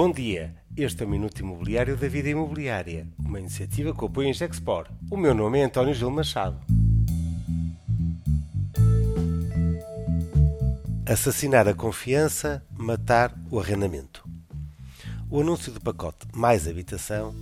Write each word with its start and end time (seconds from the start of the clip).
Bom 0.00 0.12
dia, 0.12 0.54
este 0.76 1.02
é 1.02 1.06
o 1.06 1.08
Minuto 1.08 1.40
Imobiliário 1.40 1.96
da 1.96 2.06
Vida 2.06 2.28
Imobiliária, 2.28 3.08
uma 3.18 3.40
iniciativa 3.40 3.92
que 3.92 4.04
apoia 4.04 4.28
em 4.28 4.32
Gexpor. 4.32 4.86
O 5.10 5.16
meu 5.16 5.34
nome 5.34 5.58
é 5.58 5.64
António 5.64 5.92
Gil 5.92 6.08
Machado. 6.08 6.56
Assassinar 11.04 11.66
a 11.66 11.74
confiança, 11.74 12.64
matar 12.78 13.36
o 13.50 13.58
arrendamento. 13.58 14.24
O 15.28 15.40
anúncio 15.40 15.72
do 15.72 15.80
pacote 15.80 16.28
Mais 16.32 16.68
Habitação 16.68 17.34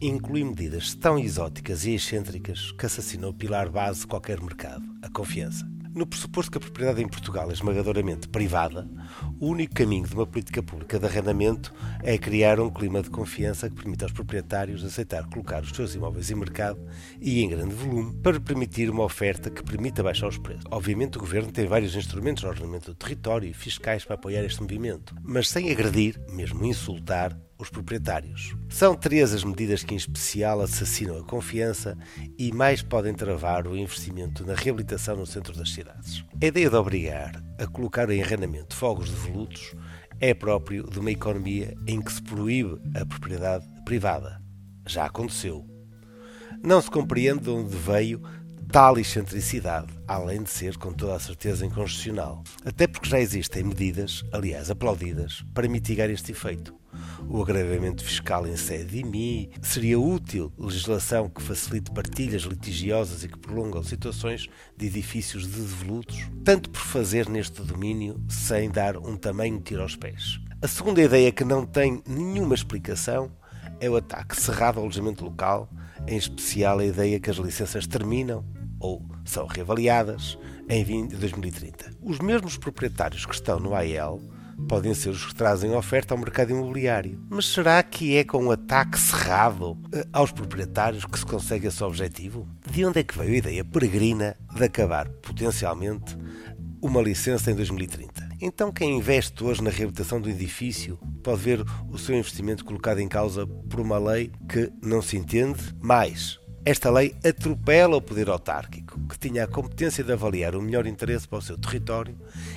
inclui 0.00 0.44
medidas 0.44 0.94
tão 0.94 1.18
exóticas 1.18 1.84
e 1.84 1.96
excêntricas 1.96 2.70
que 2.70 2.86
assassinam 2.86 3.30
o 3.30 3.34
pilar 3.34 3.68
base 3.68 4.02
de 4.02 4.06
qualquer 4.06 4.40
mercado, 4.40 4.84
a 5.02 5.10
confiança. 5.10 5.73
No 5.94 6.04
pressuposto 6.08 6.50
que 6.50 6.58
a 6.58 6.60
propriedade 6.60 7.00
em 7.00 7.06
Portugal 7.06 7.48
é 7.48 7.52
esmagadoramente 7.52 8.26
privada, 8.26 8.90
o 9.38 9.46
único 9.46 9.74
caminho 9.74 10.04
de 10.04 10.12
uma 10.12 10.26
política 10.26 10.60
pública 10.60 10.98
de 10.98 11.06
arrendamento 11.06 11.72
é 12.02 12.18
criar 12.18 12.58
um 12.58 12.68
clima 12.68 13.00
de 13.00 13.10
confiança 13.10 13.70
que 13.70 13.76
permita 13.76 14.04
aos 14.04 14.10
proprietários 14.12 14.84
aceitar 14.84 15.24
colocar 15.28 15.62
os 15.62 15.70
seus 15.70 15.94
imóveis 15.94 16.32
em 16.32 16.34
mercado 16.34 16.84
e 17.20 17.44
em 17.44 17.48
grande 17.48 17.76
volume 17.76 18.12
para 18.16 18.40
permitir 18.40 18.90
uma 18.90 19.04
oferta 19.04 19.48
que 19.48 19.62
permita 19.62 20.02
baixar 20.02 20.26
os 20.26 20.36
preços. 20.36 20.64
Obviamente, 20.68 21.16
o 21.16 21.20
governo 21.20 21.52
tem 21.52 21.64
vários 21.64 21.94
instrumentos 21.94 22.42
no 22.42 22.48
ordenamento 22.48 22.90
do 22.90 22.96
território 22.96 23.48
e 23.48 23.54
fiscais 23.54 24.04
para 24.04 24.16
apoiar 24.16 24.42
este 24.42 24.60
movimento, 24.60 25.14
mas 25.22 25.48
sem 25.48 25.70
agredir, 25.70 26.20
mesmo 26.28 26.64
insultar, 26.64 27.38
os 27.64 27.70
proprietários. 27.70 28.54
São 28.68 28.94
três 28.94 29.32
as 29.32 29.42
medidas 29.42 29.82
que, 29.82 29.94
em 29.94 29.96
especial, 29.96 30.60
assassinam 30.60 31.18
a 31.18 31.24
confiança 31.24 31.96
e 32.38 32.52
mais 32.52 32.82
podem 32.82 33.14
travar 33.14 33.66
o 33.66 33.76
investimento 33.76 34.46
na 34.46 34.54
reabilitação 34.54 35.16
no 35.16 35.26
centro 35.26 35.56
das 35.56 35.72
cidades. 35.72 36.24
A 36.40 36.46
ideia 36.46 36.70
de 36.70 36.76
obrigar 36.76 37.42
a 37.58 37.66
colocar 37.66 38.08
em 38.10 38.22
arrendamento 38.22 38.76
fogos 38.76 39.10
devolutos 39.10 39.74
é 40.20 40.32
próprio 40.34 40.88
de 40.88 40.98
uma 40.98 41.10
economia 41.10 41.74
em 41.86 42.00
que 42.00 42.12
se 42.12 42.22
proíbe 42.22 42.80
a 42.94 43.04
propriedade 43.04 43.66
privada. 43.84 44.40
Já 44.86 45.06
aconteceu. 45.06 45.66
Não 46.62 46.80
se 46.80 46.90
compreende 46.90 47.44
de 47.44 47.50
onde 47.50 47.74
veio 47.74 48.22
tal 48.70 48.98
excentricidade, 48.98 49.92
além 50.06 50.42
de 50.42 50.50
ser, 50.50 50.76
com 50.76 50.92
toda 50.92 51.14
a 51.14 51.20
certeza, 51.20 51.64
inconstitucional. 51.64 52.42
Até 52.64 52.86
porque 52.86 53.08
já 53.08 53.20
existem 53.20 53.64
medidas, 53.64 54.24
aliás 54.32 54.70
aplaudidas, 54.70 55.44
para 55.54 55.68
mitigar 55.68 56.10
este 56.10 56.32
efeito. 56.32 56.74
O 57.28 57.42
agravamento 57.42 58.04
fiscal 58.04 58.46
em 58.46 58.56
sede 58.56 58.84
de 58.84 58.98
IMI 58.98 59.50
seria 59.62 59.98
útil 59.98 60.52
legislação 60.58 61.28
que 61.28 61.42
facilite 61.42 61.90
partilhas 61.90 62.42
litigiosas 62.42 63.24
e 63.24 63.28
que 63.28 63.38
prolongam 63.38 63.82
situações 63.82 64.46
de 64.76 64.86
edifícios 64.86 65.42
de 65.44 65.60
devolutos, 65.60 66.28
tanto 66.44 66.70
por 66.70 66.80
fazer 66.80 67.28
neste 67.28 67.62
domínio 67.62 68.22
sem 68.28 68.70
dar 68.70 68.96
um 68.98 69.16
tamanho 69.16 69.60
tiro 69.60 69.82
aos 69.82 69.96
pés. 69.96 70.38
A 70.62 70.68
segunda 70.68 71.02
ideia 71.02 71.32
que 71.32 71.44
não 71.44 71.66
tem 71.66 72.02
nenhuma 72.06 72.54
explicação 72.54 73.30
é 73.80 73.90
o 73.90 73.96
ataque 73.96 74.40
cerrado 74.40 74.78
ao 74.78 74.84
alojamento 74.84 75.24
local, 75.24 75.68
em 76.06 76.16
especial 76.16 76.78
a 76.78 76.84
ideia 76.84 77.18
que 77.18 77.30
as 77.30 77.36
licenças 77.36 77.86
terminam 77.86 78.44
ou 78.78 79.02
são 79.24 79.46
reavaliadas 79.46 80.38
em 80.68 81.06
2030. 81.08 81.90
Os 82.02 82.18
mesmos 82.18 82.56
proprietários 82.56 83.26
que 83.26 83.34
estão 83.34 83.58
no 83.58 83.74
AEL 83.74 84.20
podem 84.68 84.94
ser 84.94 85.10
os 85.10 85.26
que 85.26 85.34
trazem 85.34 85.74
oferta 85.74 86.14
ao 86.14 86.18
mercado 86.18 86.50
imobiliário. 86.50 87.20
Mas 87.28 87.46
será 87.46 87.82
que 87.82 88.16
é 88.16 88.24
com 88.24 88.44
um 88.44 88.50
ataque 88.50 88.98
cerrado 88.98 89.78
eh, 89.92 90.06
aos 90.12 90.32
proprietários 90.32 91.04
que 91.04 91.18
se 91.18 91.26
consegue 91.26 91.66
esse 91.66 91.82
objetivo? 91.82 92.48
De 92.70 92.84
onde 92.84 93.00
é 93.00 93.04
que 93.04 93.16
veio 93.16 93.32
a 93.32 93.36
ideia 93.36 93.64
peregrina 93.64 94.36
de 94.54 94.64
acabar 94.64 95.08
potencialmente 95.08 96.16
uma 96.80 97.00
licença 97.00 97.50
em 97.50 97.54
2030? 97.54 98.28
Então, 98.40 98.70
quem 98.70 98.98
investe 98.98 99.42
hoje 99.42 99.62
na 99.62 99.70
reabilitação 99.70 100.20
do 100.20 100.28
edifício 100.28 100.98
pode 101.22 101.40
ver 101.40 101.64
o 101.88 101.96
seu 101.96 102.14
investimento 102.14 102.64
colocado 102.64 102.98
em 102.98 103.08
causa 103.08 103.46
por 103.46 103.80
uma 103.80 103.98
lei 103.98 104.30
que 104.48 104.70
não 104.82 105.00
se 105.00 105.16
entende, 105.16 105.74
mais 105.80 106.38
esta 106.66 106.90
lei 106.90 107.14
atropela 107.22 107.96
o 107.96 108.00
poder 108.00 108.30
autárquico, 108.30 108.98
que 109.06 109.18
tinha 109.18 109.44
a 109.44 109.46
competência 109.46 110.02
de 110.02 110.10
avaliar 110.10 110.56
o 110.56 110.62
melhor 110.62 110.86
interesse 110.86 111.28
para 111.28 111.38
o 111.38 111.42
seu 111.42 111.58
território 111.58 112.16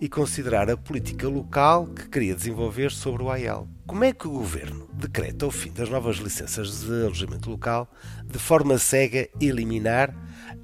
e 0.00 0.08
considerar 0.08 0.70
a 0.70 0.76
política 0.76 1.26
local 1.26 1.86
que 1.86 2.08
queria 2.08 2.36
desenvolver 2.36 2.92
sobre 2.92 3.24
o 3.24 3.30
AEL. 3.30 3.66
Como 3.88 4.04
é 4.04 4.12
que 4.12 4.28
o 4.28 4.32
governo 4.32 4.88
decreta 4.94 5.46
o 5.46 5.50
fim 5.50 5.72
das 5.72 5.88
novas 5.88 6.18
licenças 6.18 6.82
de 6.82 7.06
alojamento 7.06 7.50
local 7.50 7.90
de 8.24 8.38
forma 8.38 8.78
cega 8.78 9.28
e 9.40 9.50
liminar, 9.50 10.14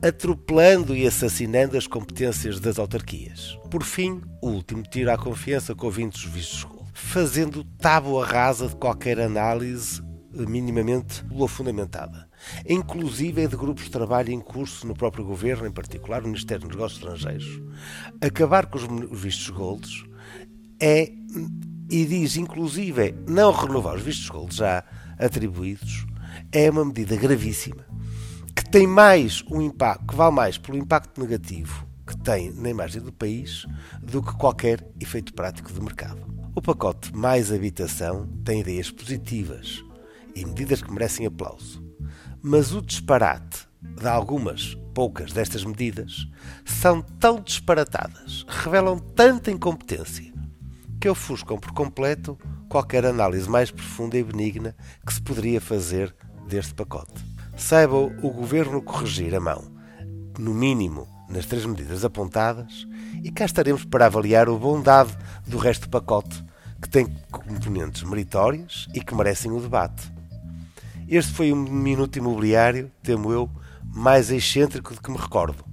atropelando 0.00 0.94
e 0.94 1.04
assassinando 1.04 1.76
as 1.76 1.88
competências 1.88 2.60
das 2.60 2.78
autarquias? 2.78 3.58
Por 3.68 3.82
fim, 3.82 4.22
o 4.40 4.50
último 4.50 4.84
tiro 4.84 5.10
à 5.10 5.18
confiança 5.18 5.74
com 5.74 5.86
ouvintes 5.86 6.22
vistos 6.22 6.74
fazendo 6.94 7.64
tábua 7.64 8.24
rasa 8.24 8.68
de 8.68 8.76
qualquer 8.76 9.18
análise 9.18 10.00
minimamente 10.34 11.24
fundamentada 11.48 12.28
inclusive 12.68 13.42
é 13.42 13.46
de 13.46 13.56
grupos 13.56 13.84
de 13.84 13.90
trabalho 13.90 14.32
em 14.32 14.40
curso 14.40 14.86
no 14.86 14.94
próprio 14.94 15.24
governo, 15.24 15.66
em 15.66 15.72
particular 15.72 16.22
o 16.22 16.26
Ministério 16.26 16.66
dos 16.66 16.76
Negócios 16.76 17.00
Estrangeiros. 17.00 17.62
Acabar 18.20 18.66
com 18.66 18.78
os 18.78 19.20
vistos 19.20 19.50
golds 19.50 20.04
é, 20.80 21.12
e 21.90 22.04
diz 22.04 22.36
inclusive 22.36 23.14
não 23.26 23.52
renovar 23.52 23.96
os 23.96 24.02
vistos 24.02 24.28
golds 24.28 24.56
já 24.56 24.84
atribuídos, 25.18 26.06
é 26.50 26.70
uma 26.70 26.84
medida 26.84 27.16
gravíssima 27.16 27.84
que 28.54 28.68
tem 28.68 28.86
mais 28.86 29.44
um 29.50 29.60
impacto, 29.60 30.06
que 30.06 30.14
vale 30.14 30.34
mais 30.34 30.58
pelo 30.58 30.78
impacto 30.78 31.20
negativo 31.20 31.86
que 32.06 32.16
tem 32.18 32.52
na 32.52 32.68
imagem 32.68 33.00
do 33.00 33.12
país 33.12 33.64
do 34.02 34.22
que 34.22 34.34
qualquer 34.34 34.86
efeito 35.00 35.32
prático 35.32 35.72
de 35.72 35.80
mercado. 35.80 36.20
O 36.54 36.60
pacote 36.60 37.16
Mais 37.16 37.50
Habitação 37.50 38.28
tem 38.44 38.60
ideias 38.60 38.90
positivas 38.90 39.82
e 40.34 40.44
medidas 40.44 40.82
que 40.82 40.92
merecem 40.92 41.26
aplauso. 41.26 41.82
Mas 42.42 42.72
o 42.72 42.82
disparate 42.82 43.66
de 44.00 44.08
algumas, 44.08 44.74
poucas 44.94 45.32
destas 45.32 45.64
medidas 45.64 46.26
são 46.64 47.02
tão 47.02 47.40
disparatadas, 47.40 48.44
revelam 48.48 48.98
tanta 48.98 49.50
incompetência, 49.50 50.32
que 51.00 51.08
ofuscam 51.08 51.58
por 51.58 51.72
completo 51.72 52.38
qualquer 52.68 53.04
análise 53.04 53.48
mais 53.48 53.70
profunda 53.70 54.16
e 54.16 54.24
benigna 54.24 54.74
que 55.06 55.12
se 55.12 55.22
poderia 55.22 55.60
fazer 55.60 56.14
deste 56.48 56.74
pacote. 56.74 57.24
Saiba 57.56 57.96
o 57.96 58.30
Governo 58.30 58.82
corrigir 58.82 59.34
a 59.34 59.40
mão, 59.40 59.64
no 60.38 60.52
mínimo 60.52 61.08
nas 61.28 61.46
três 61.46 61.64
medidas 61.64 62.04
apontadas, 62.04 62.86
e 63.22 63.30
cá 63.30 63.44
estaremos 63.44 63.84
para 63.84 64.06
avaliar 64.06 64.48
o 64.48 64.58
bondade 64.58 65.16
do 65.46 65.58
resto 65.58 65.82
do 65.82 65.90
pacote, 65.90 66.44
que 66.80 66.88
tem 66.88 67.06
componentes 67.30 68.02
meritórias 68.02 68.86
e 68.94 69.00
que 69.00 69.14
merecem 69.14 69.50
o 69.50 69.60
debate. 69.60 70.13
Este 71.06 71.32
foi 71.32 71.52
um 71.52 71.56
minuto 71.56 72.16
imobiliário, 72.16 72.90
temo 73.02 73.30
eu, 73.30 73.50
mais 73.94 74.30
excêntrico 74.30 74.94
de 74.94 75.00
que 75.00 75.10
me 75.10 75.18
recordo, 75.18 75.64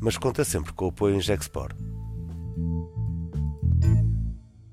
mas 0.00 0.16
conta 0.16 0.44
sempre 0.44 0.72
com 0.72 0.86
o 0.86 0.88
apoio 0.88 1.14
em 1.14 1.20
Gexport. 1.20 1.76